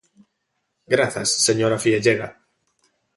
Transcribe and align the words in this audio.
Grazas, 0.93 1.29
señora 1.47 1.81
Fiellega. 1.83 2.27